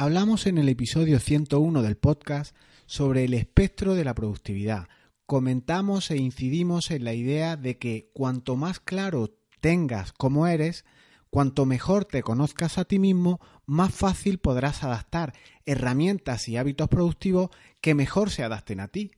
Hablamos 0.00 0.46
en 0.46 0.58
el 0.58 0.68
episodio 0.68 1.18
101 1.18 1.82
del 1.82 1.96
podcast 1.96 2.54
sobre 2.86 3.24
el 3.24 3.34
espectro 3.34 3.96
de 3.96 4.04
la 4.04 4.14
productividad. 4.14 4.86
Comentamos 5.26 6.12
e 6.12 6.18
incidimos 6.18 6.92
en 6.92 7.02
la 7.02 7.14
idea 7.14 7.56
de 7.56 7.78
que 7.78 8.12
cuanto 8.14 8.54
más 8.54 8.78
claro 8.78 9.34
tengas 9.60 10.12
cómo 10.12 10.46
eres, 10.46 10.84
cuanto 11.30 11.66
mejor 11.66 12.04
te 12.04 12.22
conozcas 12.22 12.78
a 12.78 12.84
ti 12.84 13.00
mismo, 13.00 13.40
más 13.66 13.92
fácil 13.92 14.38
podrás 14.38 14.84
adaptar 14.84 15.32
herramientas 15.66 16.48
y 16.48 16.58
hábitos 16.58 16.88
productivos 16.88 17.50
que 17.80 17.96
mejor 17.96 18.30
se 18.30 18.44
adapten 18.44 18.78
a 18.78 18.86
ti. 18.86 19.10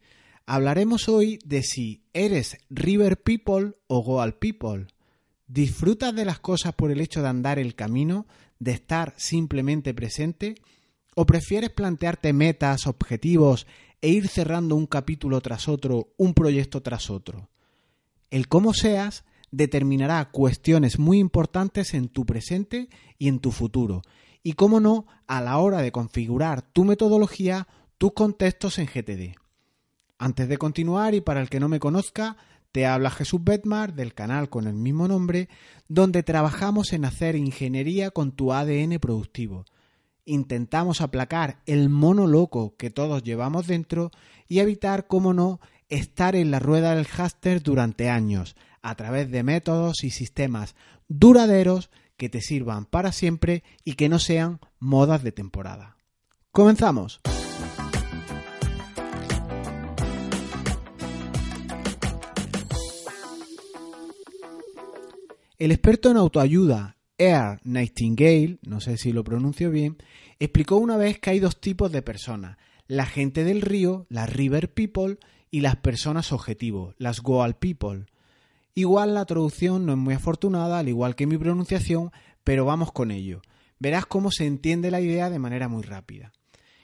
Hablaremos 0.47 1.11
hoy 1.11 1.41
de 1.45 1.63
si 1.63 2.05
eres 2.15 2.57
River 2.71 3.23
People 3.23 3.75
o 3.87 4.03
Goal 4.03 4.33
People. 4.39 4.87
¿Disfrutas 5.47 6.15
de 6.15 6.25
las 6.25 6.39
cosas 6.39 6.73
por 6.73 6.91
el 6.91 7.03
hecho 7.03 7.21
de 7.21 7.29
andar 7.29 7.59
el 7.59 7.75
camino, 7.75 8.27
de 8.61 8.71
estar 8.71 9.15
simplemente 9.17 9.93
presente? 9.93 10.55
¿O 11.17 11.27
prefieres 11.27 11.71
plantearte 11.71 12.33
metas, 12.33 12.87
objetivos 12.87 13.67
e 14.01 14.11
ir 14.11 14.29
cerrando 14.29 14.77
un 14.77 14.87
capítulo 14.87 15.41
tras 15.41 15.67
otro, 15.67 16.13
un 16.17 16.35
proyecto 16.35 16.81
tras 16.81 17.11
otro? 17.11 17.51
El 18.31 18.47
cómo 18.47 18.73
seas 18.73 19.25
determinará 19.51 20.31
cuestiones 20.31 21.01
muy 21.01 21.19
importantes 21.19 21.95
en 21.95 22.09
tu 22.09 22.25
presente 22.25 22.89
y 23.19 23.27
en 23.27 23.41
tu 23.41 23.51
futuro, 23.51 24.03
y 24.45 24.53
cómo 24.53 24.79
no, 24.79 25.07
a 25.27 25.41
la 25.41 25.59
hora 25.59 25.83
de 25.83 25.91
configurar 25.91 26.63
tu 26.63 26.85
metodología, 26.85 27.67
tus 27.99 28.13
contextos 28.13 28.79
en 28.79 28.87
GTD. 28.87 29.37
Antes 30.19 30.49
de 30.49 30.59
continuar 30.59 31.15
y 31.15 31.21
para 31.21 31.41
el 31.41 31.49
que 31.49 31.61
no 31.61 31.69
me 31.69 31.81
conozca, 31.81 32.37
te 32.73 32.87
habla 32.87 33.11
Jesús 33.11 33.43
Betmar 33.43 33.95
del 33.95 34.15
canal 34.15 34.49
con 34.49 34.67
el 34.67 34.75
mismo 34.75 35.09
nombre, 35.09 35.49
donde 35.89 36.23
trabajamos 36.23 36.93
en 36.93 37.05
hacer 37.05 37.37
ingeniería 37.37 38.11
con 38.11 38.33
tu 38.33 38.53
ADN 38.53 38.99
productivo. 39.01 39.65
Intentamos 40.25 41.01
aplacar 41.01 41.61
el 41.67 41.89
mono 41.89 42.27
loco 42.27 42.77
que 42.77 42.91
todos 42.91 43.23
llevamos 43.23 43.67
dentro 43.67 44.11
y 44.47 44.61
evitar, 44.61 45.07
como 45.07 45.35
no, 45.35 45.61
estar 45.89 46.37
en 46.37 46.51
la 46.51 46.61
rueda 46.61 46.95
del 46.95 47.07
háster 47.07 47.63
durante 47.63 48.09
años, 48.09 48.55
a 48.83 48.95
través 48.95 49.31
de 49.31 49.43
métodos 49.43 50.05
y 50.05 50.11
sistemas 50.11 50.77
duraderos 51.09 51.91
que 52.17 52.29
te 52.29 52.41
sirvan 52.41 52.85
para 52.85 53.13
siempre 53.13 53.65
y 53.85 53.95
que 53.95 54.09
no 54.09 54.19
sean 54.19 54.61
modas 54.79 55.23
de 55.23 55.33
temporada. 55.33 55.97
¡Comenzamos! 56.53 57.21
El 65.61 65.73
experto 65.73 66.11
en 66.11 66.17
autoayuda 66.17 66.97
Air 67.19 67.61
Nightingale, 67.65 68.59
no 68.63 68.81
sé 68.81 68.97
si 68.97 69.13
lo 69.13 69.23
pronuncio 69.23 69.71
bien, 69.71 69.99
explicó 70.39 70.77
una 70.77 70.97
vez 70.97 71.19
que 71.19 71.29
hay 71.29 71.39
dos 71.39 71.61
tipos 71.61 71.93
de 71.93 72.01
personas, 72.01 72.57
la 72.87 73.05
gente 73.05 73.45
del 73.45 73.61
río, 73.61 74.07
las 74.09 74.33
river 74.33 74.73
people, 74.73 75.19
y 75.51 75.61
las 75.61 75.77
personas 75.77 76.33
objetivo, 76.33 76.95
las 76.97 77.21
goal 77.21 77.57
people. 77.57 78.07
Igual 78.75 79.13
la 79.13 79.27
traducción 79.27 79.85
no 79.85 79.93
es 79.93 79.99
muy 79.99 80.15
afortunada, 80.15 80.79
al 80.79 80.89
igual 80.89 81.15
que 81.15 81.27
mi 81.27 81.37
pronunciación, 81.37 82.11
pero 82.43 82.65
vamos 82.65 82.91
con 82.91 83.11
ello. 83.11 83.43
Verás 83.79 84.07
cómo 84.07 84.31
se 84.31 84.47
entiende 84.47 84.91
la 84.91 85.03
idea 85.03 85.29
de 85.29 85.39
manera 85.39 85.69
muy 85.69 85.83
rápida. 85.83 86.33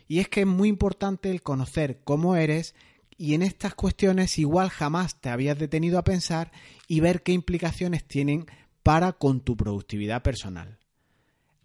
Y 0.06 0.18
es 0.18 0.28
que 0.28 0.40
es 0.40 0.46
muy 0.46 0.68
importante 0.68 1.30
el 1.30 1.40
conocer 1.40 2.02
cómo 2.04 2.36
eres 2.36 2.74
y 3.16 3.32
en 3.32 3.40
estas 3.40 3.74
cuestiones 3.74 4.38
igual 4.38 4.68
jamás 4.68 5.18
te 5.18 5.30
habías 5.30 5.58
detenido 5.58 5.98
a 5.98 6.04
pensar 6.04 6.52
y 6.86 7.00
ver 7.00 7.22
qué 7.22 7.32
implicaciones 7.32 8.06
tienen 8.06 8.44
para 8.86 9.14
con 9.14 9.40
tu 9.40 9.56
productividad 9.56 10.22
personal. 10.22 10.78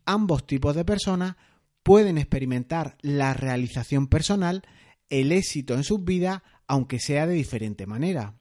Ambos 0.05 0.47
tipos 0.47 0.75
de 0.75 0.83
personas 0.83 1.35
pueden 1.83 2.17
experimentar 2.17 2.97
la 3.01 3.35
realización 3.35 4.07
personal, 4.07 4.63
el 5.11 5.31
éxito 5.31 5.75
en 5.75 5.83
sus 5.83 6.03
vidas, 6.03 6.41
aunque 6.65 6.97
sea 6.97 7.27
de 7.27 7.35
diferente 7.35 7.85
manera. 7.85 8.39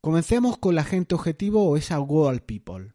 Comencemos 0.00 0.58
con 0.58 0.74
la 0.74 0.82
gente 0.82 1.14
objetivo 1.14 1.68
o 1.68 1.76
esa 1.76 1.98
goal 1.98 2.40
people. 2.40 2.94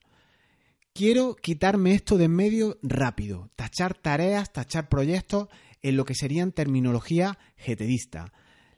Quiero 0.91 1.37
quitarme 1.37 1.93
esto 1.93 2.17
de 2.17 2.25
en 2.25 2.35
medio 2.35 2.77
rápido, 2.83 3.51
tachar 3.55 3.93
tareas, 3.93 4.51
tachar 4.51 4.89
proyectos 4.89 5.47
en 5.81 5.95
lo 5.95 6.03
que 6.03 6.13
serían 6.13 6.51
terminología 6.51 7.39
getedista. 7.55 8.33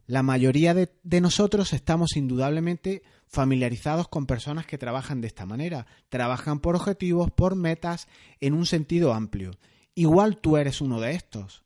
La 0.08 0.22
mayoría 0.22 0.76
de, 0.76 1.22
nosotros 1.22 1.74
estamos 1.74 2.16
indudablemente 2.16 3.02
familiarizados 3.28 4.08
con 4.08 4.28
personas 4.28 4.68
que 4.68 4.78
trabajan 4.78 5.20
de 5.20 5.28
esta 5.28 5.48
manera. 5.48 5.88
Trabajan 6.10 6.60
por 6.60 6.76
objetivos, 6.76 7.32
por 7.32 7.56
metas, 7.56 8.08
en 8.40 8.54
un 8.54 8.68
sentido 8.68 9.14
amplio. 9.14 9.52
Igual 9.96 10.38
tú 10.38 10.58
eres 10.58 10.80
uno 10.80 11.00
de 11.00 11.14
estos. 11.14 11.64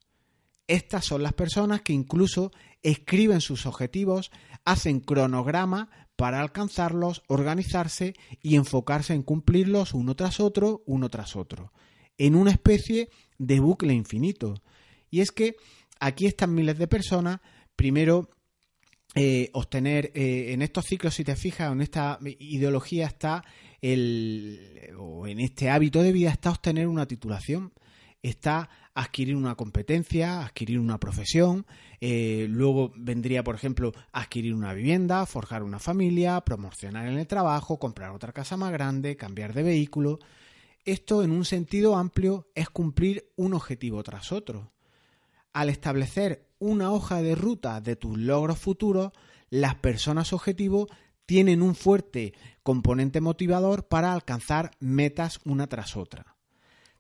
Estas 0.68 1.04
son 1.04 1.22
las 1.22 1.34
personas 1.34 1.82
que 1.82 1.92
incluso 1.92 2.52
escriben 2.82 3.42
sus 3.42 3.66
objetivos, 3.66 4.32
hacen 4.64 5.02
cronograma 5.02 5.90
para 6.16 6.40
alcanzarlos, 6.40 7.24
organizarse 7.28 8.14
y 8.42 8.56
enfocarse 8.56 9.14
en 9.14 9.24
cumplirlos 9.24 9.94
uno 9.94 10.16
tras 10.16 10.40
otro, 10.40 10.84
uno 10.86 11.10
tras 11.10 11.36
otro, 11.36 11.74
en 12.18 12.36
una 12.36 12.52
especie 12.52 13.10
de 13.38 13.60
bucle 13.60 13.94
infinito. 13.94 14.62
Y 15.10 15.22
es 15.22 15.32
que 15.32 15.56
aquí 16.00 16.26
están 16.26 16.54
miles 16.54 16.78
de 16.78 16.88
personas 16.88 17.40
primero 17.80 18.30
eh, 19.16 19.50
obtener 19.54 20.12
eh, 20.14 20.52
en 20.52 20.62
estos 20.62 20.84
ciclos, 20.84 21.14
si 21.14 21.24
te 21.24 21.38
fijas, 21.38 21.72
en 21.72 21.80
esta 21.80 22.20
ideología 22.26 23.08
está 23.08 23.46
el, 23.82 24.94
o 24.98 25.26
en 25.26 25.40
este 25.40 25.70
hábito 25.70 26.04
de 26.04 26.12
vida 26.12 26.30
está 26.30 26.50
obtener 26.50 26.90
una 26.90 27.06
titulación, 27.06 27.72
está 28.22 28.70
adquirir 28.94 29.38
una 29.38 29.56
competencia, 29.56 30.42
adquirir 30.42 30.78
una 30.78 31.00
profesión, 31.00 31.66
eh, 32.02 32.48
luego 32.50 32.92
vendría, 32.98 33.46
por 33.46 33.56
ejemplo, 33.56 33.94
adquirir 34.12 34.54
una 34.54 34.74
vivienda, 34.74 35.26
forjar 35.26 35.64
una 35.64 35.80
familia, 35.80 36.42
promocionar 36.42 37.08
en 37.08 37.18
el 37.18 37.28
trabajo, 37.28 37.80
comprar 37.80 38.12
otra 38.12 38.34
casa 38.34 38.58
más 38.58 38.74
grande, 38.74 39.16
cambiar 39.16 39.54
de 39.54 39.64
vehículo. 39.64 40.20
Esto, 40.84 41.24
en 41.24 41.32
un 41.32 41.46
sentido 41.46 41.96
amplio, 41.96 42.52
es 42.56 42.70
cumplir 42.70 43.32
un 43.38 43.54
objetivo 43.54 44.04
tras 44.04 44.34
otro. 44.34 44.74
Al 45.54 45.70
establecer 45.70 46.49
una 46.60 46.92
hoja 46.92 47.22
de 47.22 47.36
ruta 47.36 47.82
de 47.82 47.96
tus 47.96 48.18
logros 48.18 48.60
futuros, 48.60 49.12
las 49.50 49.76
personas 49.76 50.34
objetivo 50.34 50.88
tienen 51.26 51.62
un 51.62 51.76
fuerte 51.76 52.34
componente 52.64 53.22
motivador 53.22 53.88
para 53.88 54.14
alcanzar 54.14 54.72
metas 54.80 55.40
una 55.46 55.68
tras 55.68 55.96
otra. 55.96 56.36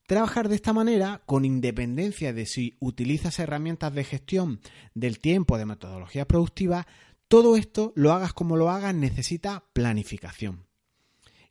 Trabajar 0.07 0.49
de 0.49 0.55
esta 0.55 0.73
manera, 0.73 1.21
con 1.25 1.45
independencia 1.45 2.33
de 2.33 2.47
si 2.47 2.75
utilizas 2.79 3.37
herramientas 3.37 3.93
de 3.93 4.03
gestión 4.03 4.59
del 4.95 5.19
tiempo, 5.19 5.57
de 5.57 5.65
metodologías 5.65 6.25
productivas, 6.25 6.87
todo 7.27 7.55
esto, 7.55 7.93
lo 7.95 8.11
hagas 8.11 8.33
como 8.33 8.57
lo 8.57 8.71
hagas, 8.71 8.95
necesita 8.95 9.65
planificación. 9.73 10.65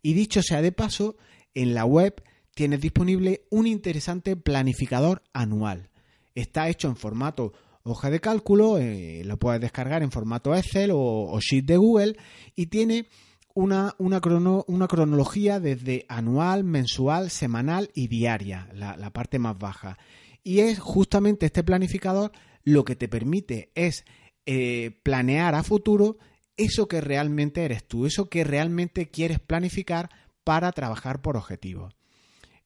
Y 0.03 0.15
dicho 0.15 0.43
sea 0.43 0.61
de 0.61 0.73
paso, 0.73 1.17
en 1.55 1.75
la 1.75 1.85
web 1.85 2.23
tienes 2.55 2.81
disponible 2.81 3.47
un 3.51 3.69
interesante 3.69 4.35
planificador 4.35 5.23
anual. 5.33 5.91
Está 6.35 6.69
hecho 6.69 6.89
en 6.89 6.97
formato 6.97 7.53
hoja 7.93 8.11
de 8.11 8.21
cálculo, 8.21 8.79
eh, 8.79 9.23
lo 9.25 9.39
puedes 9.39 9.61
descargar 9.61 10.03
en 10.03 10.11
formato 10.11 10.55
Excel 10.55 10.91
o, 10.93 11.39
Sheet 11.41 11.65
de 11.65 11.77
Google 11.77 12.17
y 12.55 12.67
tiene 12.67 13.07
una, 13.55 13.95
una, 13.99 14.21
cronología 14.21 15.59
desde 15.59 16.07
anual, 16.09 16.65
mensual, 16.65 17.31
semanal 17.31 17.91
y 17.95 18.07
diaria, 18.07 18.69
la, 18.73 19.11
parte 19.13 19.39
más 19.39 19.59
baja. 19.59 19.99
Y 20.45 20.61
es 20.61 20.79
justamente 20.79 21.47
este 21.47 21.65
planificador 21.65 22.33
lo 22.63 22.85
que 22.85 22.95
te 22.95 23.09
permite 23.09 23.73
es 23.75 24.05
eh, 24.47 25.01
planear 25.03 25.55
a 25.55 25.63
futuro 25.63 26.19
eso 26.57 26.87
que 26.87 27.01
realmente 27.01 27.65
eres 27.65 27.87
tú, 27.87 28.07
eso 28.07 28.29
que 28.29 28.45
realmente 28.45 29.09
quieres 29.09 29.41
planificar 29.41 30.11
para 30.45 30.73
trabajar 30.73 31.21
por 31.21 31.37
objetivos. 31.37 31.98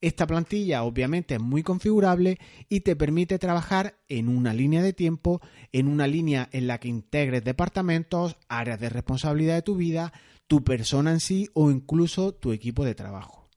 Esta 0.03 0.27
plantilla 0.27 0.83
obviamente 0.83 1.35
es 1.35 1.39
muy 1.39 1.63
configurable 1.63 2.37
y 2.67 2.81
te 2.81 2.93
permite 2.93 3.39
trabajar 3.39 4.01
en 4.09 4.27
una 4.27 4.53
línea 4.53 4.83
de 4.83 4.91
tiempo, 4.91 5.39
en 5.71 5.87
una 5.87 6.07
línea 6.07 6.49
en 6.51 6.67
la 6.67 6.77
que 6.77 6.89
integres 6.89 7.45
departamentos, 7.45 8.35
áreas 8.49 8.81
de 8.81 8.89
responsabilidad 8.89 9.55
de 9.55 9.61
tu 9.61 9.77
vida, 9.77 10.11
tu 10.47 10.61
persona 10.61 11.11
en 11.11 11.21
sí 11.21 11.47
o 11.53 11.71
incluso 11.71 12.33
tu 12.33 12.51
equipo 12.51 12.83
de 12.83 12.95
trabajo. 12.95 13.47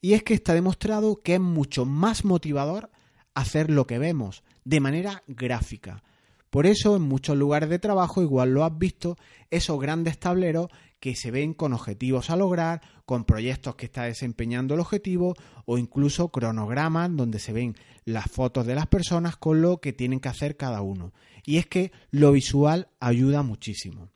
Y 0.00 0.14
es 0.14 0.22
que 0.22 0.32
está 0.32 0.54
demostrado 0.54 1.20
que 1.20 1.34
es 1.34 1.40
mucho 1.40 1.84
más 1.84 2.24
motivador 2.24 2.88
hacer 3.34 3.70
lo 3.70 3.86
que 3.86 3.98
vemos 3.98 4.44
de 4.64 4.80
manera 4.80 5.22
gráfica. 5.26 6.02
Por 6.48 6.64
eso 6.64 6.96
en 6.96 7.02
muchos 7.02 7.36
lugares 7.36 7.68
de 7.68 7.78
trabajo, 7.78 8.22
igual 8.22 8.54
lo 8.54 8.64
has 8.64 8.78
visto, 8.78 9.18
esos 9.50 9.78
grandes 9.78 10.18
tableros 10.18 10.68
que 10.98 11.14
se 11.14 11.30
ven 11.30 11.52
con 11.52 11.74
objetivos 11.74 12.30
a 12.30 12.36
lograr, 12.36 12.80
con 13.08 13.24
proyectos 13.24 13.74
que 13.74 13.86
está 13.86 14.02
desempeñando 14.02 14.74
el 14.74 14.80
objetivo 14.80 15.34
o 15.64 15.78
incluso 15.78 16.28
cronogramas 16.28 17.08
donde 17.16 17.38
se 17.38 17.54
ven 17.54 17.74
las 18.04 18.30
fotos 18.30 18.66
de 18.66 18.74
las 18.74 18.86
personas 18.86 19.38
con 19.38 19.62
lo 19.62 19.80
que 19.80 19.94
tienen 19.94 20.20
que 20.20 20.28
hacer 20.28 20.58
cada 20.58 20.82
uno. 20.82 21.14
Y 21.46 21.56
es 21.56 21.64
que 21.64 21.90
lo 22.10 22.32
visual 22.32 22.88
ayuda 23.00 23.42
muchísimo. 23.42 24.10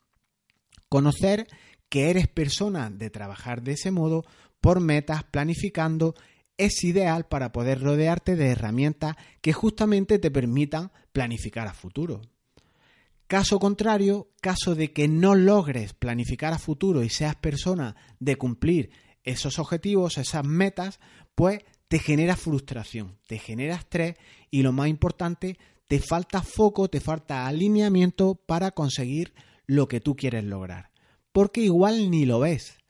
Conocer 0.90 1.46
que 1.88 2.10
eres 2.10 2.28
persona 2.28 2.90
de 2.90 3.08
trabajar 3.08 3.62
de 3.62 3.72
ese 3.72 3.90
modo 3.90 4.26
por 4.60 4.80
metas, 4.80 5.24
planificando, 5.24 6.14
es 6.58 6.84
ideal 6.84 7.24
para 7.24 7.50
poder 7.50 7.80
rodearte 7.80 8.36
de 8.36 8.48
herramientas 8.48 9.16
que 9.40 9.54
justamente 9.54 10.18
te 10.18 10.30
permitan 10.30 10.92
planificar 11.14 11.66
a 11.66 11.72
futuro. 11.72 12.20
Caso 13.32 13.58
contrario, 13.58 14.28
caso 14.42 14.74
de 14.74 14.92
que 14.92 15.08
no 15.08 15.34
logres 15.34 15.94
planificar 15.94 16.52
a 16.52 16.58
futuro 16.58 17.02
y 17.02 17.08
seas 17.08 17.34
persona 17.34 17.96
de 18.20 18.36
cumplir 18.36 18.90
esos 19.22 19.58
objetivos, 19.58 20.18
esas 20.18 20.44
metas, 20.44 21.00
pues 21.34 21.60
te 21.88 21.98
genera 21.98 22.36
frustración, 22.36 23.16
te 23.26 23.38
genera 23.38 23.76
estrés 23.76 24.16
y 24.50 24.60
lo 24.60 24.72
más 24.72 24.88
importante, 24.88 25.56
te 25.88 25.98
falta 25.98 26.42
foco, 26.42 26.88
te 26.88 27.00
falta 27.00 27.46
alineamiento 27.46 28.34
para 28.34 28.72
conseguir 28.72 29.32
lo 29.64 29.88
que 29.88 30.00
tú 30.00 30.14
quieres 30.14 30.44
lograr. 30.44 30.90
Porque 31.32 31.62
igual 31.62 32.10
ni 32.10 32.26
lo 32.26 32.40
ves. 32.40 32.81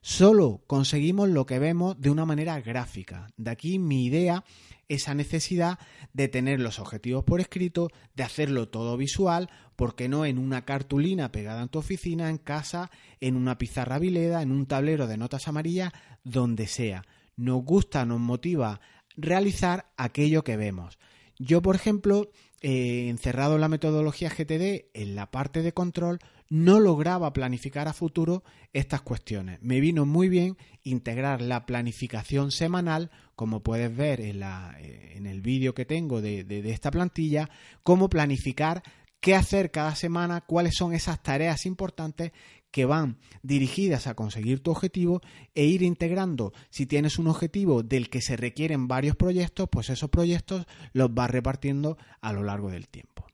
Solo 0.00 0.62
conseguimos 0.66 1.28
lo 1.28 1.44
que 1.44 1.58
vemos 1.58 2.00
de 2.00 2.10
una 2.10 2.24
manera 2.24 2.60
gráfica. 2.60 3.26
De 3.36 3.50
aquí 3.50 3.78
mi 3.78 4.06
idea, 4.06 4.44
esa 4.88 5.14
necesidad 5.14 5.78
de 6.12 6.28
tener 6.28 6.60
los 6.60 6.78
objetivos 6.78 7.24
por 7.24 7.40
escrito, 7.40 7.88
de 8.14 8.22
hacerlo 8.22 8.68
todo 8.68 8.96
visual, 8.96 9.50
porque 9.76 10.08
no 10.08 10.24
en 10.24 10.38
una 10.38 10.64
cartulina 10.64 11.32
pegada 11.32 11.62
en 11.62 11.68
tu 11.68 11.80
oficina, 11.80 12.30
en 12.30 12.38
casa, 12.38 12.90
en 13.20 13.36
una 13.36 13.58
pizarra 13.58 13.98
vileda, 13.98 14.40
en 14.40 14.52
un 14.52 14.66
tablero 14.66 15.06
de 15.06 15.16
notas 15.16 15.48
amarillas, 15.48 15.92
donde 16.24 16.68
sea. 16.68 17.04
Nos 17.36 17.64
gusta, 17.64 18.04
nos 18.06 18.20
motiva 18.20 18.80
realizar 19.16 19.90
aquello 19.96 20.44
que 20.44 20.56
vemos. 20.56 20.98
Yo, 21.38 21.60
por 21.60 21.76
ejemplo, 21.76 22.30
eh, 22.60 23.08
encerrado 23.08 23.54
en 23.54 23.60
la 23.60 23.68
metodología 23.68 24.30
GTD, 24.30 24.90
en 24.94 25.14
la 25.14 25.30
parte 25.30 25.62
de 25.62 25.72
control, 25.72 26.18
no 26.48 26.80
lograba 26.80 27.32
planificar 27.32 27.88
a 27.88 27.92
futuro 27.92 28.42
estas 28.72 29.02
cuestiones. 29.02 29.58
Me 29.62 29.80
vino 29.80 30.06
muy 30.06 30.28
bien 30.28 30.56
integrar 30.82 31.42
la 31.42 31.66
planificación 31.66 32.50
semanal, 32.50 33.10
como 33.36 33.62
puedes 33.62 33.94
ver 33.94 34.20
en, 34.20 34.42
eh, 34.42 35.20
el 35.24 35.40
vídeo 35.42 35.74
que 35.74 35.84
tengo 35.84 36.20
de, 36.20 36.44
de 36.44 36.70
esta 36.70 36.90
plantilla, 36.90 37.50
cómo 37.82 38.08
planificar 38.08 38.82
qué 39.20 39.34
hacer 39.34 39.70
cada 39.70 39.94
semana, 39.94 40.40
cuáles 40.40 40.74
son 40.76 40.94
esas 40.94 41.22
tareas 41.22 41.66
importantes 41.66 42.32
que 42.70 42.84
van 42.84 43.18
dirigidas 43.42 44.06
a 44.06 44.14
conseguir 44.14 44.62
tu 44.62 44.70
objetivo 44.70 45.20
e 45.54 45.64
ir 45.64 45.82
integrando, 45.82 46.52
si 46.70 46.86
tienes 46.86 47.18
un 47.18 47.28
objetivo 47.28 47.82
del 47.82 48.10
que 48.10 48.20
se 48.20 48.36
requieren 48.36 48.88
varios 48.88 49.16
proyectos, 49.16 49.68
pues 49.70 49.90
esos 49.90 50.10
proyectos 50.10 50.66
los 50.92 51.12
vas 51.12 51.30
repartiendo 51.30 51.96
a 52.20 52.32
lo 52.32 52.42
largo 52.42 52.70
del 52.70 52.88
tiempo. 52.88 53.26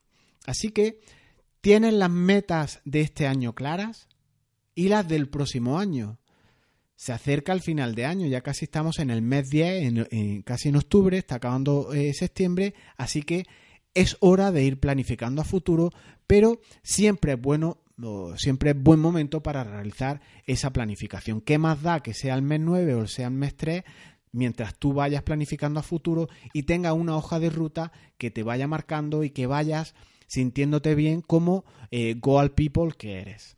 Así 0.46 0.68
que 0.68 1.00
tienes 1.60 1.94
las 1.94 2.10
metas 2.10 2.80
de 2.84 3.00
este 3.00 3.26
año 3.26 3.54
claras 3.54 4.08
y 4.74 4.88
las 4.88 5.06
del 5.08 5.28
próximo 5.28 5.78
año. 5.78 6.18
Se 6.96 7.12
acerca 7.12 7.52
el 7.52 7.60
final 7.60 7.94
de 7.94 8.06
año, 8.06 8.26
ya 8.26 8.40
casi 8.40 8.66
estamos 8.66 8.98
en 8.98 9.10
el 9.10 9.20
mes 9.20 9.50
10, 9.50 10.08
en, 10.10 10.42
casi 10.42 10.68
en 10.68 10.76
octubre, 10.76 11.18
está 11.18 11.36
acabando 11.36 11.92
eh, 11.92 12.14
septiembre, 12.14 12.74
así 12.96 13.22
que 13.22 13.44
es 13.94 14.16
hora 14.20 14.52
de 14.52 14.64
ir 14.64 14.78
planificando 14.78 15.42
a 15.42 15.44
futuro, 15.44 15.90
pero 16.26 16.60
siempre 16.82 17.32
es 17.32 17.40
bueno 17.40 17.83
siempre 18.36 18.70
es 18.70 18.82
buen 18.82 19.00
momento 19.00 19.42
para 19.42 19.64
realizar 19.64 20.20
esa 20.46 20.72
planificación. 20.72 21.40
¿Qué 21.40 21.58
más 21.58 21.82
da 21.82 22.00
que 22.00 22.14
sea 22.14 22.34
el 22.34 22.42
mes 22.42 22.60
9 22.60 22.94
o 22.94 23.06
sea 23.06 23.28
el 23.28 23.34
mes 23.34 23.56
3? 23.56 23.84
mientras 24.34 24.74
tú 24.76 24.92
vayas 24.92 25.22
planificando 25.22 25.80
a 25.80 25.84
futuro 25.84 26.28
y 26.52 26.64
tenga 26.64 26.92
una 26.92 27.16
hoja 27.16 27.38
de 27.38 27.50
ruta 27.50 27.92
que 28.18 28.30
te 28.30 28.42
vaya 28.42 28.66
marcando 28.66 29.22
y 29.22 29.30
que 29.30 29.46
vayas 29.46 29.94
sintiéndote 30.26 30.94
bien 30.94 31.20
como 31.22 31.64
eh, 31.90 32.14
Goal 32.20 32.50
People 32.50 32.90
que 32.98 33.20
eres. 33.20 33.56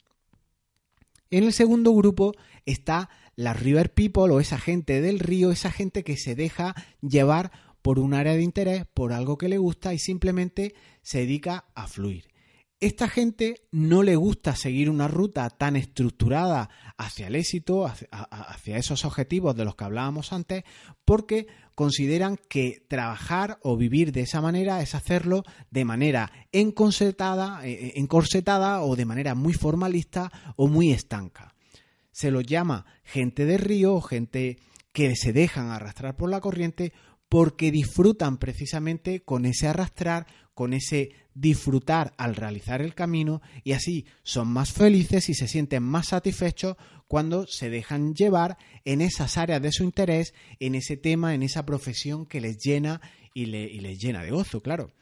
En 1.31 1.45
el 1.45 1.53
segundo 1.53 1.93
grupo 1.95 2.35
está 2.67 3.09
la 3.35 3.55
River 3.55 3.93
People 3.93 4.31
o 4.33 4.41
esa 4.41 4.59
gente 4.59 5.01
del 5.01 5.19
río, 5.19 5.51
esa 5.51 5.73
gente 5.73 6.05
que 6.05 6.17
se 6.17 6.35
deja 6.35 6.75
llevar 7.01 7.51
por 7.81 7.99
un 7.99 8.15
área 8.15 8.35
de 8.35 8.43
interés, 8.43 8.85
por 8.93 9.13
algo 9.13 9.39
que 9.39 9.49
le 9.49 9.59
gusta 9.59 9.95
y 9.95 9.99
simplemente 9.99 10.75
se 11.03 11.21
dedica 11.21 11.65
a 11.75 11.87
fluir. 11.87 12.29
Esta 12.79 13.09
gente 13.09 13.63
no 13.73 14.03
le 14.03 14.17
gusta 14.17 14.55
seguir 14.55 14.91
una 14.91 15.09
ruta 15.09 15.49
tan 15.49 15.77
estructurada 15.77 16.69
hacia 16.99 17.29
el 17.29 17.35
éxito, 17.35 17.87
hacia, 17.87 18.77
esos 18.77 19.07
objetivos 19.07 19.57
de 19.57 19.65
los 19.65 19.77
que 19.77 19.85
hablábamos 19.85 20.35
antes, 20.35 20.63
porque 21.07 21.47
consideran 21.75 22.37
que 22.37 22.85
trabajar 22.87 23.59
o 23.63 23.79
vivir 23.79 24.13
de 24.13 24.23
esa 24.23 24.43
manera 24.43 24.83
es 24.83 24.95
hacerlo 24.95 25.43
de 25.71 25.87
manera 25.87 26.31
encorsetada, 26.53 27.67
eh, 27.67 27.73
eh, 27.73 27.93
encorsetada 27.97 28.83
o 28.83 28.95
de 28.95 29.07
manera 29.07 29.35
muy 29.35 29.55
formalista 29.55 30.31
o 30.57 30.69
muy 30.69 30.93
estanca. 30.93 31.55
Se 32.13 32.31
los 32.31 32.45
llama 32.45 32.85
gente 33.05 33.47
de 33.47 33.57
río, 33.57 34.03
gente 34.03 34.59
que 34.93 35.17
se 35.17 35.33
dejan 35.33 35.71
arrastrar 35.71 36.15
por 36.15 36.29
la 36.29 36.43
corriente 36.43 36.93
porque 37.31 37.71
disfrutan 37.71 38.37
precisamente 38.37 39.23
con 39.23 39.47
ese 39.47 39.67
arrastrar, 39.67 40.27
con 40.53 40.75
ese 40.75 41.11
disfrutar 41.37 42.15
al 42.17 42.35
realizar 42.35 42.81
el 42.81 42.95
camino 42.95 43.43
y 43.63 43.73
así 43.73 44.07
son 44.23 44.49
más 44.49 44.73
felices 44.73 45.29
y 45.29 45.35
se 45.35 45.47
sienten 45.47 45.83
más 45.83 46.09
satisfechos 46.09 46.77
cuando 47.07 47.47
se 47.47 47.69
dejan 47.69 48.15
llevar 48.15 48.57
en 48.85 49.03
esas 49.03 49.37
áreas 49.37 49.61
de 49.61 49.71
su 49.71 49.85
interés, 49.85 50.35
en 50.61 50.75
ese 50.75 50.97
tema, 50.97 51.35
en 51.35 51.43
esa 51.43 51.67
profesión 51.67 52.25
que 52.25 52.41
les 52.41 52.59
llena 52.59 53.03
y, 53.35 53.47
les 53.47 54.01
llena 54.01 54.23
de 54.23 54.31
gozo, 54.31 54.63
claro. 54.63 54.93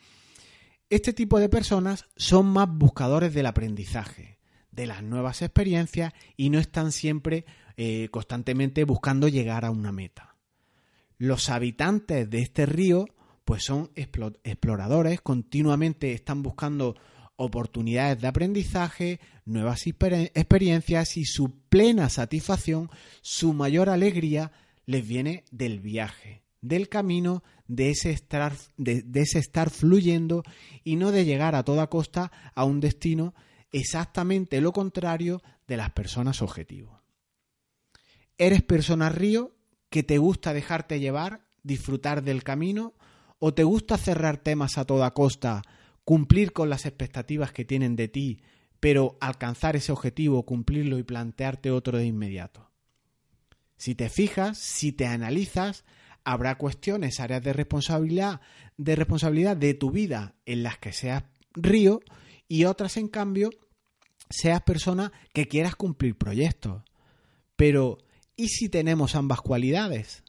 Este 0.90 1.12
tipo 1.12 1.38
de 1.38 1.48
personas 1.48 2.06
son 2.16 2.46
más 2.46 2.68
buscadores 2.68 3.32
del 3.32 3.46
aprendizaje, 3.46 4.38
de 4.72 4.86
las 4.86 5.04
nuevas 5.04 5.40
experiencias 5.40 6.12
y 6.36 6.50
no 6.50 6.58
están 6.58 6.90
siempre 6.90 7.46
eh, 7.76 8.08
constantemente 8.10 8.82
buscando 8.84 9.28
llegar 9.28 9.64
a 9.64 9.70
una 9.70 9.92
meta. 9.92 10.36
Los 11.16 11.48
habitantes 11.48 12.28
de 12.28 12.40
este 12.40 12.66
río 12.66 13.06
pues 13.44 13.64
son 13.64 13.90
exploradores, 13.94 15.20
continuamente 15.20 16.12
están 16.12 16.42
buscando 16.42 16.96
oportunidades 17.36 18.20
de 18.20 18.28
aprendizaje, 18.28 19.20
nuevas 19.44 19.86
experiencias 19.86 21.16
y 21.16 21.24
su 21.24 21.50
plena 21.68 22.08
satisfacción, 22.08 22.90
su 23.20 23.52
mayor 23.52 23.88
alegría 23.88 24.52
les 24.86 25.06
viene 25.06 25.44
del 25.50 25.80
viaje, 25.80 26.42
del 26.60 26.88
camino, 26.88 27.42
de 27.66 27.90
ese 27.90 28.10
estar, 28.10 28.52
de 28.76 29.04
ese 29.14 29.38
estar 29.38 29.70
fluyendo 29.70 30.42
y 30.84 30.96
no 30.96 31.12
de 31.12 31.24
llegar 31.24 31.54
a 31.54 31.64
toda 31.64 31.88
costa 31.88 32.30
a 32.54 32.64
un 32.64 32.80
destino 32.80 33.34
exactamente 33.72 34.60
lo 34.60 34.72
contrario 34.72 35.42
de 35.66 35.76
las 35.76 35.90
personas 35.90 36.42
objetivo. 36.42 37.02
¿Eres 38.38 38.62
persona 38.62 39.08
río 39.08 39.54
que 39.90 40.02
te 40.02 40.18
gusta 40.18 40.52
dejarte 40.52 41.00
llevar, 41.00 41.46
disfrutar 41.62 42.22
del 42.22 42.42
camino 42.42 42.94
¿O 43.46 43.52
te 43.52 43.62
gusta 43.62 43.98
cerrar 43.98 44.38
temas 44.38 44.78
a 44.78 44.86
toda 44.86 45.12
costa, 45.12 45.60
cumplir 46.02 46.54
con 46.54 46.70
las 46.70 46.86
expectativas 46.86 47.52
que 47.52 47.66
tienen 47.66 47.94
de 47.94 48.08
ti, 48.08 48.40
pero 48.80 49.18
alcanzar 49.20 49.76
ese 49.76 49.92
objetivo, 49.92 50.46
cumplirlo 50.46 50.96
y 50.96 51.02
plantearte 51.02 51.70
otro 51.70 51.98
de 51.98 52.06
inmediato? 52.06 52.70
Si 53.76 53.94
te 53.94 54.08
fijas, 54.08 54.56
si 54.56 54.92
te 54.92 55.04
analizas, 55.04 55.84
habrá 56.24 56.56
cuestiones, 56.56 57.20
áreas 57.20 57.42
de 57.42 57.52
responsabilidad, 57.52 58.40
de 58.78 58.96
responsabilidad 58.96 59.58
de 59.58 59.74
tu 59.74 59.90
vida 59.90 60.36
en 60.46 60.62
las 60.62 60.78
que 60.78 60.94
seas 60.94 61.24
río 61.52 62.00
y 62.48 62.64
otras 62.64 62.96
en 62.96 63.08
cambio 63.08 63.50
seas 64.30 64.62
persona 64.62 65.12
que 65.34 65.48
quieras 65.48 65.76
cumplir 65.76 66.16
proyectos. 66.16 66.82
Pero 67.56 67.98
¿y 68.36 68.48
si 68.48 68.70
tenemos 68.70 69.14
ambas 69.14 69.42
cualidades? 69.42 70.24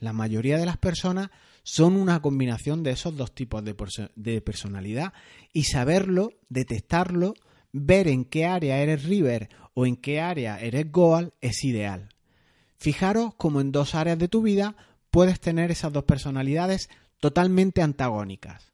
La 0.00 0.12
mayoría 0.12 0.58
de 0.58 0.66
las 0.66 0.78
personas 0.78 1.30
son 1.62 1.96
una 1.96 2.20
combinación 2.20 2.82
de 2.82 2.92
esos 2.92 3.16
dos 3.16 3.34
tipos 3.34 3.62
de, 3.64 4.40
personalidad 4.40 5.12
y 5.52 5.64
saberlo, 5.64 6.32
detectarlo, 6.48 7.34
ver 7.72 8.08
en 8.08 8.24
qué 8.24 8.46
área 8.46 8.78
eres 8.78 9.04
River 9.04 9.48
o 9.74 9.86
en 9.86 9.96
qué 9.96 10.20
área 10.20 10.60
eres 10.60 10.90
Goal 10.90 11.32
es 11.40 11.64
ideal. 11.64 12.08
Fijaros 12.76 13.34
como 13.34 13.60
en 13.60 13.72
dos 13.72 13.94
áreas 13.94 14.18
de 14.18 14.28
tu 14.28 14.42
vida 14.42 14.76
puedes 15.10 15.40
tener 15.40 15.70
esas 15.70 15.92
dos 15.92 16.04
personalidades 16.04 16.88
totalmente 17.20 17.80
antagónicas. 17.80 18.72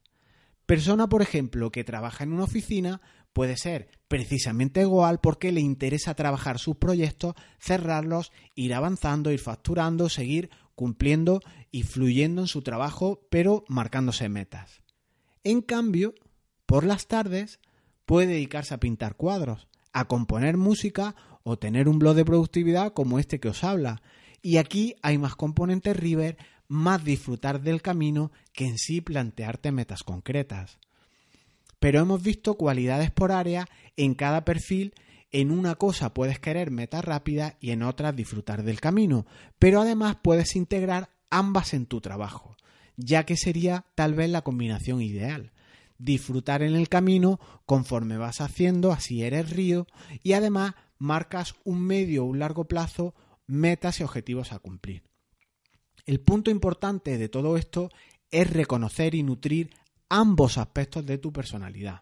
Persona, 0.65 1.07
por 1.07 1.21
ejemplo, 1.21 1.71
que 1.71 1.83
trabaja 1.83 2.23
en 2.23 2.33
una 2.33 2.43
oficina 2.43 3.01
puede 3.33 3.57
ser 3.57 3.89
precisamente 4.07 4.85
Goal 4.85 5.19
porque 5.19 5.51
le 5.51 5.61
interesa 5.61 6.15
trabajar 6.15 6.59
sus 6.59 6.75
proyectos, 6.75 7.35
cerrarlos, 7.59 8.31
ir 8.55 8.73
avanzando, 8.73 9.31
ir 9.31 9.39
facturando, 9.39 10.09
seguir 10.09 10.49
cumpliendo 10.75 11.41
y 11.71 11.83
fluyendo 11.83 12.41
en 12.41 12.47
su 12.47 12.61
trabajo, 12.61 13.21
pero 13.29 13.63
marcándose 13.67 14.29
metas. 14.29 14.81
En 15.43 15.61
cambio, 15.61 16.15
por 16.65 16.83
las 16.83 17.07
tardes 17.07 17.59
puede 18.05 18.27
dedicarse 18.27 18.73
a 18.73 18.79
pintar 18.79 19.15
cuadros, 19.15 19.67
a 19.93 20.05
componer 20.05 20.57
música 20.57 21.15
o 21.43 21.57
tener 21.57 21.87
un 21.87 21.99
blog 21.99 22.15
de 22.15 22.25
productividad 22.25 22.93
como 22.93 23.19
este 23.19 23.39
que 23.39 23.49
os 23.49 23.63
habla. 23.63 24.01
Y 24.41 24.57
aquí 24.57 24.95
hay 25.01 25.17
más 25.17 25.35
componentes 25.35 25.95
River, 25.95 26.37
más 26.67 27.03
disfrutar 27.03 27.61
del 27.61 27.81
camino 27.81 28.31
que 28.53 28.67
en 28.67 28.77
sí 28.77 29.01
plantearte 29.01 29.71
metas 29.71 30.03
concretas. 30.03 30.79
Pero 31.79 32.01
hemos 32.01 32.21
visto 32.21 32.55
cualidades 32.55 33.11
por 33.11 33.31
área 33.31 33.67
en 33.95 34.13
cada 34.13 34.43
perfil 34.43 34.93
en 35.31 35.51
una 35.51 35.75
cosa 35.75 36.13
puedes 36.13 36.39
querer 36.39 36.71
meta 36.71 37.01
rápida 37.01 37.57
y 37.59 37.71
en 37.71 37.83
otra 37.83 38.11
disfrutar 38.11 38.63
del 38.63 38.81
camino, 38.81 39.25
pero 39.59 39.81
además 39.81 40.17
puedes 40.21 40.55
integrar 40.55 41.09
ambas 41.29 41.73
en 41.73 41.85
tu 41.85 42.01
trabajo, 42.01 42.55
ya 42.97 43.25
que 43.25 43.37
sería 43.37 43.85
tal 43.95 44.13
vez 44.13 44.29
la 44.29 44.41
combinación 44.41 45.01
ideal. 45.01 45.51
Disfrutar 45.97 46.61
en 46.61 46.75
el 46.75 46.89
camino 46.89 47.39
conforme 47.65 48.17
vas 48.17 48.41
haciendo, 48.41 48.91
así 48.91 49.23
eres 49.23 49.49
río, 49.49 49.87
y 50.23 50.33
además 50.33 50.75
marcas 50.97 51.55
un 51.63 51.81
medio 51.81 52.23
o 52.23 52.27
un 52.27 52.39
largo 52.39 52.65
plazo, 52.65 53.15
metas 53.47 53.99
y 53.99 54.03
objetivos 54.03 54.51
a 54.51 54.59
cumplir. 54.59 55.03
El 56.05 56.19
punto 56.19 56.51
importante 56.51 57.17
de 57.17 57.29
todo 57.29 57.57
esto 57.57 57.89
es 58.31 58.49
reconocer 58.49 59.15
y 59.15 59.23
nutrir 59.23 59.71
ambos 60.09 60.57
aspectos 60.57 61.05
de 61.05 61.17
tu 61.17 61.31
personalidad. 61.31 62.01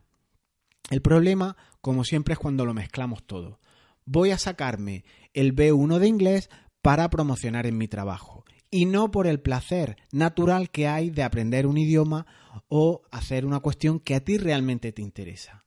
El 0.90 1.02
problema, 1.02 1.58
como 1.82 2.04
siempre, 2.04 2.34
es 2.34 2.40
cuando 2.40 2.66
lo 2.66 2.74
mezclamos 2.74 3.26
todo. 3.26 3.60
Voy 4.06 4.32
a 4.32 4.38
sacarme 4.38 5.04
el 5.34 5.54
B1 5.54 6.00
de 6.00 6.08
inglés 6.08 6.50
para 6.82 7.10
promocionar 7.10 7.66
en 7.66 7.78
mi 7.78 7.88
trabajo 7.90 8.46
y 8.70 8.86
no 8.86 9.12
por 9.12 9.28
el 9.28 9.40
placer 9.40 9.98
natural 10.12 10.70
que 10.70 10.88
hay 10.88 11.10
de 11.10 11.24
aprender 11.24 11.68
un 11.68 11.78
idioma 11.78 12.26
o 12.68 13.04
hacer 13.12 13.46
una 13.46 13.60
cuestión 13.60 14.00
que 14.00 14.16
a 14.16 14.24
ti 14.24 14.38
realmente 14.38 14.92
te 14.92 15.02
interesa. 15.02 15.64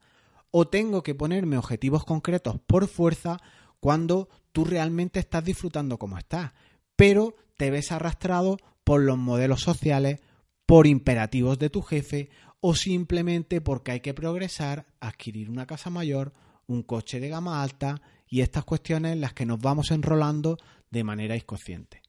O 0.50 0.68
tengo 0.68 1.02
que 1.02 1.14
ponerme 1.14 1.56
objetivos 1.56 2.04
concretos 2.04 2.60
por 2.66 2.88
fuerza 2.88 3.38
cuando 3.78 4.28
tú 4.52 4.64
realmente 4.64 5.20
estás 5.20 5.44
disfrutando 5.44 5.98
como 5.98 6.18
estás, 6.18 6.52
pero 6.96 7.34
te 7.56 7.70
ves 7.70 7.92
arrastrado 7.92 8.58
por 8.84 9.00
los 9.00 9.16
modelos 9.16 9.62
sociales, 9.62 10.20
por 10.66 10.86
imperativos 10.86 11.58
de 11.58 11.70
tu 11.70 11.82
jefe 11.82 12.30
o 12.60 12.74
simplemente 12.74 13.60
porque 13.60 13.92
hay 13.92 14.00
que 14.00 14.14
progresar, 14.14 14.86
adquirir 15.00 15.48
una 15.48 15.66
casa 15.66 15.88
mayor, 15.88 16.34
un 16.66 16.82
coche 16.82 17.20
de 17.20 17.28
gama 17.28 17.62
alta 17.62 18.02
y 18.28 18.42
estas 18.42 18.64
cuestiones 18.64 19.12
en 19.12 19.20
las 19.20 19.32
que 19.32 19.46
nos 19.46 19.58
vamos 19.58 19.90
enrolando 19.90 20.58
de 20.90 21.04
manera 21.04 21.36
inconsciente. 21.36 22.02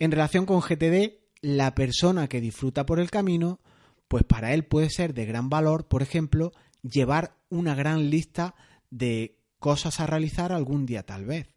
En 0.00 0.10
relación 0.10 0.46
con 0.46 0.60
GTD, 0.60 1.18
la 1.42 1.74
persona 1.74 2.26
que 2.26 2.40
disfruta 2.40 2.86
por 2.86 3.00
el 3.00 3.10
camino, 3.10 3.60
pues 4.08 4.24
para 4.24 4.54
él 4.54 4.64
puede 4.64 4.88
ser 4.88 5.12
de 5.12 5.26
gran 5.26 5.50
valor, 5.50 5.88
por 5.88 6.00
ejemplo, 6.00 6.52
llevar 6.82 7.36
una 7.50 7.74
gran 7.74 8.08
lista 8.08 8.54
de 8.88 9.36
cosas 9.58 10.00
a 10.00 10.06
realizar 10.06 10.52
algún 10.52 10.86
día 10.86 11.04
tal 11.04 11.26
vez. 11.26 11.48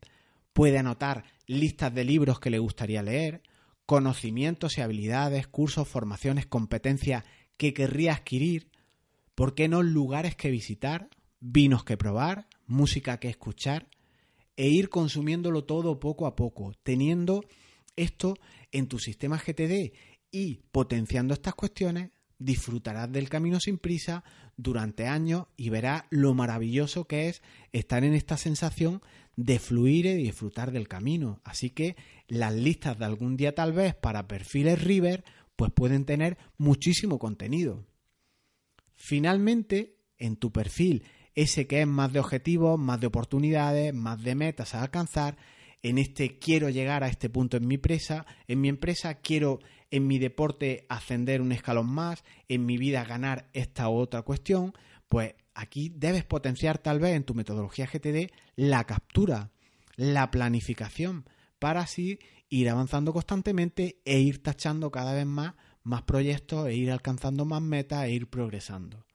Puede 0.52 0.78
anotar 0.78 1.24
listas 1.48 1.96
de 1.96 2.04
libros 2.04 2.42
que 2.42 2.50
le 2.50 2.60
gustaría 2.60 3.02
leer, 3.02 3.44
conocimientos 3.86 4.78
y 4.78 4.82
habilidades, 4.82 5.48
cursos, 5.48 5.88
formaciones, 5.88 6.46
competencias 6.46 7.24
que 7.56 7.74
querría 7.74 8.12
adquirir, 8.12 8.72
¿por 9.36 9.56
qué 9.56 9.70
no 9.70 9.84
lugares 9.84 10.36
que 10.36 10.52
visitar, 10.52 11.10
vinos 11.40 11.86
que 11.86 11.96
probar, 11.96 12.48
música 12.68 13.22
que 13.22 13.30
escuchar 13.30 13.88
e 14.58 14.68
ir 14.68 14.90
consumiéndolo 14.90 15.64
todo 15.64 16.02
poco 16.02 16.28
a 16.28 16.36
poco, 16.36 16.74
teniendo 16.84 17.46
esto 17.96 18.36
en 18.72 18.88
tu 18.88 19.00
sistema 19.00 19.38
GTD 19.38 19.94
y 20.32 20.62
potenciando 20.72 21.34
estas 21.34 21.56
cuestiones, 21.56 22.12
disfrutarás 22.40 23.12
del 23.12 23.30
camino 23.30 23.60
sin 23.60 23.78
prisa 23.78 24.24
durante 24.58 25.08
años 25.08 25.48
y 25.56 25.70
verás 25.70 26.04
lo 26.10 26.34
maravilloso 26.34 27.06
que 27.06 27.30
es 27.30 27.42
estar 27.72 28.04
en 28.04 28.14
esta 28.14 28.38
sensación 28.38 29.02
de 29.36 29.60
fluir 29.60 30.06
y 30.06 30.16
disfrutar 30.16 30.72
del 30.72 30.88
camino. 30.88 31.42
Así 31.44 31.70
que 31.70 31.96
las 32.28 32.54
listas 32.54 33.00
de 33.00 33.06
algún 33.06 33.38
día 33.38 33.56
tal 33.56 33.74
vez 33.74 33.96
para 33.96 34.28
perfiles 34.28 34.82
River 34.84 35.24
pues 35.56 35.72
pueden 35.72 36.06
tener 36.06 36.38
muchísimo 36.58 37.20
contenido. 37.20 37.86
Finalmente, 38.96 39.98
en 40.18 40.36
tu 40.36 40.52
perfil, 40.52 41.04
ese 41.36 41.68
que 41.68 41.82
es 41.82 41.88
más 41.88 42.14
de 42.14 42.20
objetivos, 42.20 42.80
más 42.80 43.00
de 43.00 43.08
oportunidades, 43.08 43.94
más 43.94 44.22
de 44.22 44.36
metas 44.36 44.76
a 44.76 44.82
alcanzar, 44.82 45.38
en 45.84 45.98
este 46.00 46.40
quiero 46.40 46.70
llegar 46.70 47.04
a 47.04 47.08
este 47.08 47.30
punto 47.30 47.58
en 47.58 47.68
mi 47.68 47.76
empresa, 47.76 48.26
en 48.48 48.62
mi 48.62 48.70
empresa 48.70 49.16
quiero 49.16 49.60
en 49.92 50.08
mi 50.08 50.18
deporte 50.18 50.88
ascender 50.90 51.42
un 51.42 51.52
escalón 51.52 51.88
más, 51.88 52.24
en 52.48 52.66
mi 52.66 52.78
vida 52.78 53.04
ganar 53.04 53.50
esta 53.54 53.90
u 53.90 53.98
otra 53.98 54.24
cuestión, 54.24 54.74
pues 55.08 55.36
aquí 55.54 55.90
debes 55.96 56.24
potenciar 56.24 56.80
tal 56.80 57.00
vez 57.00 57.16
en 57.16 57.26
tu 57.26 57.36
metodología 57.36 57.86
GTD 57.86 58.32
la 58.56 58.86
captura, 58.86 59.52
la 59.96 60.32
planificación, 60.32 61.30
para 61.60 61.82
así 61.82 62.18
ir 62.50 62.70
avanzando 62.70 63.14
constantemente 63.14 64.02
e 64.06 64.20
ir 64.20 64.42
tachando 64.42 64.90
cada 64.90 65.14
vez 65.14 65.28
más 65.28 65.54
más 65.84 66.04
proyectos 66.04 66.68
e 66.68 66.76
ir 66.76 66.92
alcanzando 66.92 67.46
más 67.46 67.62
metas 67.62 68.06
e 68.06 68.12
ir 68.12 68.30
progresando. 68.30 69.06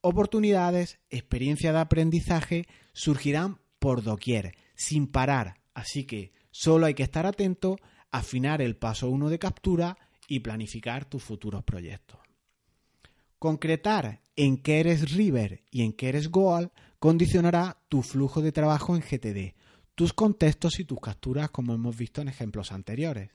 Oportunidades, 0.00 0.98
experiencia 1.10 1.72
de 1.72 1.78
aprendizaje 1.78 2.66
surgirán 2.92 3.60
por 3.78 4.02
doquier, 4.02 4.56
sin 4.74 5.06
parar, 5.06 5.60
así 5.74 6.04
que 6.04 6.32
solo 6.50 6.86
hay 6.86 6.94
que 6.94 7.02
estar 7.02 7.26
atento, 7.26 7.76
afinar 8.10 8.62
el 8.62 8.76
paso 8.76 9.10
1 9.10 9.28
de 9.28 9.38
captura 9.38 9.98
y 10.28 10.40
planificar 10.40 11.04
tus 11.04 11.22
futuros 11.22 11.64
proyectos. 11.64 12.18
Concretar 13.38 14.22
en 14.36 14.56
qué 14.56 14.80
eres 14.80 15.12
River 15.12 15.64
y 15.70 15.82
en 15.82 15.92
qué 15.92 16.08
eres 16.08 16.30
Goal 16.30 16.72
condicionará 16.98 17.78
tu 17.88 18.02
flujo 18.02 18.40
de 18.40 18.52
trabajo 18.52 18.96
en 18.96 19.02
GTD, 19.02 19.54
tus 19.94 20.12
contextos 20.12 20.80
y 20.80 20.84
tus 20.84 21.00
capturas 21.00 21.50
como 21.50 21.74
hemos 21.74 21.96
visto 21.96 22.22
en 22.22 22.28
ejemplos 22.28 22.72
anteriores. 22.72 23.30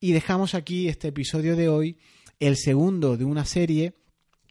Y 0.00 0.12
dejamos 0.12 0.54
aquí 0.54 0.88
este 0.88 1.08
episodio 1.08 1.56
de 1.56 1.68
hoy, 1.68 1.98
el 2.40 2.56
segundo 2.56 3.16
de 3.16 3.24
una 3.24 3.44
serie 3.44 3.94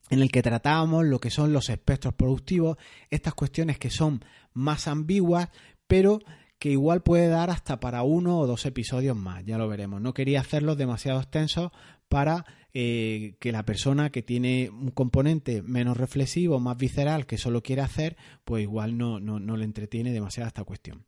en 0.10 0.22
el 0.22 0.32
que 0.32 0.44
tratábamos 0.44 1.06
lo 1.06 1.20
que 1.20 1.32
son 1.32 1.52
los 1.52 1.70
espectros 1.70 2.14
productivos, 2.14 2.78
estas 3.10 3.34
cuestiones 3.34 3.80
que 3.80 3.90
son 3.90 4.24
más 4.54 4.88
ambiguas, 4.88 5.50
pero 5.88 6.20
que 6.60 6.70
igual 6.70 7.04
puede 7.04 7.28
dar 7.28 7.50
hasta 7.50 7.80
para 7.80 8.04
uno 8.04 8.40
o 8.40 8.48
dos 8.48 8.66
episodios 8.66 9.16
más, 9.16 9.44
ya 9.46 9.58
lo 9.58 9.68
veremos. 9.68 10.02
No 10.02 10.14
quería 10.14 10.40
hacerlos 10.40 10.78
demasiado 10.78 11.20
extensos 11.20 11.72
para 12.08 12.46
eh, 12.74 13.36
que 13.40 13.52
la 13.52 13.64
persona 13.64 14.10
que 14.10 14.22
tiene 14.22 14.70
un 14.70 14.92
componente 14.92 15.62
menos 15.62 15.98
reflexivo, 15.98 16.60
más 16.60 16.78
visceral, 16.78 17.26
que 17.26 17.38
solo 17.38 17.62
quiere 17.62 17.82
hacer, 17.82 18.18
pues 18.44 18.64
igual 18.64 18.98
no, 18.98 19.20
no, 19.20 19.40
no 19.40 19.58
le 19.58 19.66
entretiene 19.66 20.12
demasiado 20.12 20.48
esta 20.48 20.64
cuestión. 20.64 21.06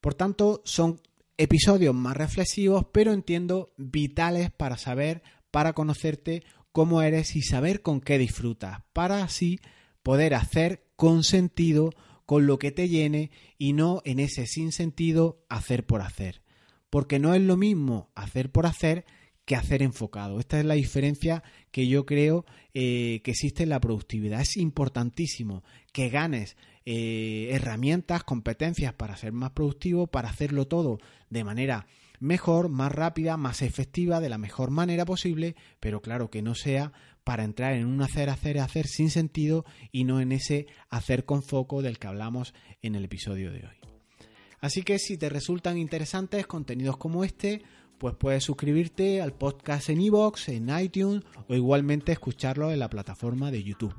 Por 0.00 0.14
tanto, 0.14 0.62
son 0.64 1.00
episodios 1.36 1.94
más 1.94 2.16
reflexivos, 2.16 2.86
pero 2.92 3.12
entiendo 3.12 3.72
vitales 3.76 4.50
para 4.50 4.76
saber, 4.76 5.22
para 5.50 5.72
conocerte 5.72 6.42
cómo 6.72 7.02
eres 7.02 7.36
y 7.36 7.42
saber 7.42 7.82
con 7.82 8.00
qué 8.00 8.18
disfrutas, 8.18 8.80
para 8.92 9.22
así 9.22 9.60
poder 10.02 10.34
hacer 10.34 10.84
con 10.96 11.22
sentido, 11.22 11.90
con 12.26 12.46
lo 12.46 12.58
que 12.58 12.72
te 12.72 12.88
llene 12.88 13.30
y 13.58 13.72
no 13.72 14.02
en 14.04 14.18
ese 14.18 14.46
sin 14.46 14.72
sentido 14.72 15.44
hacer 15.48 15.84
por 15.84 16.00
hacer. 16.00 16.42
Porque 16.90 17.18
no 17.18 17.34
es 17.34 17.42
lo 17.42 17.56
mismo 17.56 18.10
hacer 18.14 18.50
por 18.50 18.66
hacer 18.66 19.04
que 19.44 19.56
hacer 19.56 19.82
enfocado. 19.82 20.40
Esta 20.40 20.58
es 20.58 20.64
la 20.64 20.74
diferencia 20.74 21.42
que 21.70 21.86
yo 21.86 22.06
creo 22.06 22.46
eh, 22.72 23.20
que 23.24 23.32
existe 23.32 23.64
en 23.64 23.68
la 23.68 23.80
productividad. 23.80 24.40
Es 24.40 24.56
importantísimo 24.56 25.64
que 25.92 26.08
ganes 26.08 26.56
eh, 26.86 27.48
herramientas, 27.50 28.24
competencias 28.24 28.94
para 28.94 29.16
ser 29.16 29.32
más 29.32 29.50
productivo, 29.50 30.06
para 30.06 30.30
hacerlo 30.30 30.66
todo 30.66 30.98
de 31.30 31.44
manera 31.44 31.86
mejor, 32.20 32.68
más 32.68 32.92
rápida, 32.92 33.36
más 33.36 33.62
efectiva, 33.62 34.20
de 34.20 34.28
la 34.28 34.38
mejor 34.38 34.70
manera 34.70 35.04
posible, 35.04 35.56
pero 35.80 36.00
claro 36.00 36.30
que 36.30 36.42
no 36.42 36.54
sea 36.54 36.92
para 37.24 37.44
entrar 37.44 37.74
en 37.74 37.86
un 37.86 38.02
hacer, 38.02 38.28
hacer, 38.28 38.58
hacer 38.58 38.86
sin 38.86 39.10
sentido 39.10 39.64
y 39.90 40.04
no 40.04 40.20
en 40.20 40.32
ese 40.32 40.66
hacer 40.90 41.24
con 41.24 41.42
foco 41.42 41.82
del 41.82 41.98
que 41.98 42.06
hablamos 42.06 42.54
en 42.82 42.94
el 42.94 43.04
episodio 43.04 43.50
de 43.52 43.60
hoy. 43.60 43.76
Así 44.60 44.82
que 44.82 44.98
si 44.98 45.18
te 45.18 45.28
resultan 45.28 45.76
interesantes 45.76 46.46
contenidos 46.46 46.96
como 46.96 47.24
este, 47.24 47.62
pues 47.98 48.14
puedes 48.14 48.44
suscribirte 48.44 49.20
al 49.20 49.32
podcast 49.32 49.88
en 49.88 50.00
iVoox, 50.00 50.48
en 50.48 50.70
iTunes 50.78 51.22
o 51.48 51.54
igualmente 51.54 52.12
escucharlo 52.12 52.72
en 52.72 52.78
la 52.78 52.90
plataforma 52.90 53.50
de 53.50 53.62
YouTube. 53.62 53.94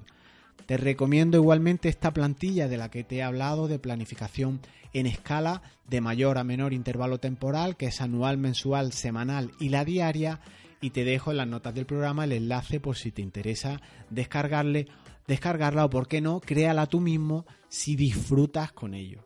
Te 0.66 0.78
recomiendo 0.78 1.38
igualmente 1.38 1.90
esta 1.90 2.12
plantilla 2.12 2.68
de 2.68 2.78
la 2.78 2.90
que 2.90 3.04
te 3.04 3.18
he 3.18 3.24
hablado 3.24 3.68
de 3.68 3.80
planificación 3.80 4.60
en 4.94 5.06
escala 5.06 5.62
de 5.88 6.02
mayor 6.02 6.38
a 6.38 6.44
menor 6.44 6.74
intervalo 6.74 7.20
temporal, 7.20 7.78
que 7.78 7.88
es 7.88 8.02
anual, 8.02 8.38
mensual, 8.38 8.94
semanal 8.94 9.52
y 9.60 9.70
la 9.70 9.86
diaria. 9.86 10.40
Y 10.82 10.90
te 10.90 11.04
dejo 11.04 11.32
en 11.32 11.38
las 11.38 11.48
notas 11.48 11.76
del 11.76 11.86
programa 11.86 12.24
el 12.24 12.32
enlace 12.32 12.80
por 12.80 12.96
si 12.98 13.12
te 13.12 13.22
interesa 13.22 13.82
descargarle, 14.10 14.88
descargarla 15.28 15.86
o 15.86 15.90
por 15.90 16.08
qué 16.08 16.22
no, 16.22 16.40
créala 16.40 16.88
tú 16.88 17.00
mismo 17.00 17.46
si 17.68 17.96
disfrutas 17.96 18.72
con 18.72 18.94
ello. 18.94 19.24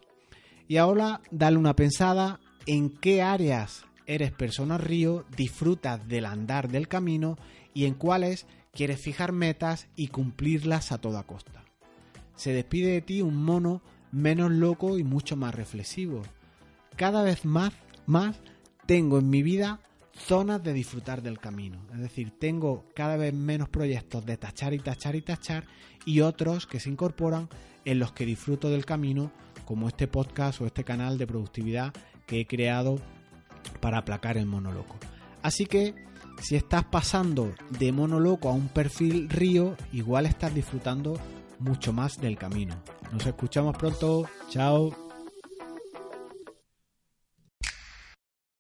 Y 0.68 0.78
ahora 0.78 1.22
dale 1.32 1.58
una 1.58 1.76
pensada 1.76 2.40
en 2.66 2.90
qué 2.90 3.22
áreas 3.22 3.86
eres 4.06 4.32
persona 4.32 4.78
río, 4.78 5.26
disfrutas 5.38 6.08
del 6.08 6.26
andar 6.26 6.68
del 6.68 6.88
camino 6.88 7.38
y 7.74 7.86
en 7.86 7.94
cuáles 7.94 8.48
quieres 8.72 9.00
fijar 9.00 9.32
metas 9.32 9.88
y 9.96 10.08
cumplirlas 10.08 10.92
a 10.92 11.00
toda 11.00 11.24
costa. 11.24 11.64
Se 12.36 12.54
despide 12.54 12.92
de 12.92 13.02
ti 13.02 13.22
un 13.22 13.36
mono 13.36 13.82
menos 14.12 14.52
loco 14.52 14.98
y 14.98 15.04
mucho 15.04 15.36
más 15.36 15.54
reflexivo. 15.54 16.22
Cada 16.96 17.24
vez 17.24 17.46
más, 17.46 17.74
más 18.06 18.40
tengo 18.86 19.20
en 19.20 19.30
mi 19.30 19.44
vida 19.44 19.80
zonas 20.14 20.64
de 20.64 20.74
disfrutar 20.74 21.22
del 21.22 21.40
camino. 21.40 21.80
Es 21.94 22.00
decir, 22.00 22.32
tengo 22.38 22.86
cada 22.94 23.18
vez 23.18 23.34
menos 23.34 23.70
proyectos 23.70 24.26
de 24.26 24.38
tachar 24.38 24.74
y 24.74 24.80
tachar 24.80 25.16
y 25.16 25.22
tachar 25.22 25.66
y 26.06 26.22
otros 26.22 26.68
que 26.68 26.80
se 26.80 26.90
incorporan 26.90 27.50
en 27.86 28.00
los 28.00 28.12
que 28.12 28.26
disfruto 28.26 28.70
del 28.70 28.86
camino, 28.86 29.32
como 29.66 29.88
este 29.88 30.08
podcast 30.08 30.62
o 30.62 30.66
este 30.66 30.84
canal 30.84 31.18
de 31.18 31.28
productividad 31.28 31.94
que 32.26 32.42
he 32.42 32.48
creado 32.48 33.00
para 33.80 34.00
aplacar 34.00 34.38
el 34.38 34.46
monoloco. 34.46 34.98
Así 35.42 35.66
que 35.66 35.96
si 36.41 36.55
estás 36.55 36.86
pasando 36.86 37.53
de 37.69 37.91
mono 37.91 38.19
loco 38.19 38.50
a 38.50 38.53
un 38.53 38.67
perfil 38.69 39.29
río, 39.29 39.75
igual 39.91 40.25
estás 40.25 40.53
disfrutando 40.53 41.19
mucho 41.60 41.93
más 41.93 42.19
del 42.19 42.38
camino. 42.38 42.75
Nos 43.12 43.25
escuchamos 43.25 43.75
pronto. 43.77 44.25
Chao. 44.50 45.09